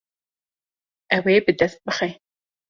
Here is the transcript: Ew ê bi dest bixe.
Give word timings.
Ew 1.15 1.23
ê 1.35 1.37
bi 1.45 1.53
dest 1.59 1.79
bixe. 1.85 2.09